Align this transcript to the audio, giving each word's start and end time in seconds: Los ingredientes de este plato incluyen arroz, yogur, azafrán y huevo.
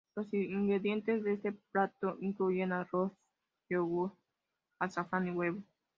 Los 0.15 0.33
ingredientes 0.33 1.23
de 1.23 1.33
este 1.33 1.51
plato 1.71 2.17
incluyen 2.21 2.71
arroz, 2.71 3.11
yogur, 3.69 4.17
azafrán 4.79 5.27
y 5.27 5.31
huevo. 5.31 5.61